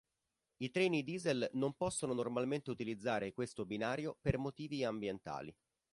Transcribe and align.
I 0.57 0.71
treni 0.71 1.03
diesel 1.03 1.47
non 1.53 1.75
possono 1.75 2.13
normalmente 2.13 2.71
utilizzare 2.71 3.33
questo 3.33 3.67
binario 3.67 4.17
per 4.19 4.39
motivi 4.39 4.83
ambientali. 4.83 5.55